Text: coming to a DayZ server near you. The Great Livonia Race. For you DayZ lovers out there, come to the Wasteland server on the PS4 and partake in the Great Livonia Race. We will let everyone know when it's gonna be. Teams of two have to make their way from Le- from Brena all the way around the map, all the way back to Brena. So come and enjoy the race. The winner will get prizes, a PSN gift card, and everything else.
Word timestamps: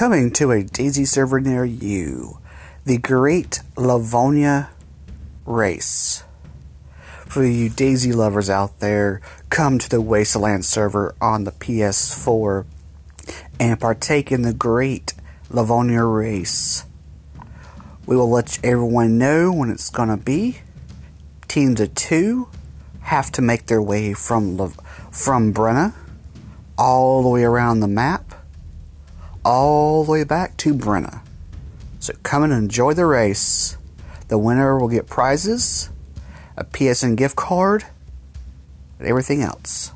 coming 0.00 0.30
to 0.30 0.50
a 0.50 0.64
DayZ 0.64 1.06
server 1.06 1.42
near 1.42 1.62
you. 1.62 2.38
The 2.86 2.96
Great 2.96 3.60
Livonia 3.76 4.70
Race. 5.44 6.24
For 7.26 7.44
you 7.44 7.68
DayZ 7.68 8.14
lovers 8.14 8.48
out 8.48 8.80
there, 8.80 9.20
come 9.50 9.78
to 9.78 9.90
the 9.90 10.00
Wasteland 10.00 10.64
server 10.64 11.14
on 11.20 11.44
the 11.44 11.52
PS4 11.52 12.64
and 13.60 13.78
partake 13.78 14.32
in 14.32 14.40
the 14.40 14.54
Great 14.54 15.12
Livonia 15.50 16.04
Race. 16.04 16.86
We 18.06 18.16
will 18.16 18.30
let 18.30 18.58
everyone 18.64 19.18
know 19.18 19.52
when 19.52 19.68
it's 19.68 19.90
gonna 19.90 20.16
be. 20.16 20.62
Teams 21.46 21.78
of 21.78 21.94
two 21.94 22.48
have 23.02 23.30
to 23.32 23.42
make 23.42 23.66
their 23.66 23.82
way 23.82 24.14
from 24.14 24.56
Le- 24.56 24.72
from 25.10 25.52
Brena 25.52 25.92
all 26.78 27.22
the 27.22 27.28
way 27.28 27.44
around 27.44 27.80
the 27.80 27.86
map, 27.86 28.29
all 29.44 30.04
the 30.04 30.10
way 30.10 30.24
back 30.24 30.56
to 30.58 30.74
Brena. 30.74 31.20
So 31.98 32.14
come 32.22 32.42
and 32.42 32.52
enjoy 32.52 32.94
the 32.94 33.06
race. 33.06 33.76
The 34.28 34.38
winner 34.38 34.78
will 34.78 34.88
get 34.88 35.06
prizes, 35.06 35.90
a 36.56 36.64
PSN 36.64 37.16
gift 37.16 37.36
card, 37.36 37.84
and 38.98 39.08
everything 39.08 39.42
else. 39.42 39.92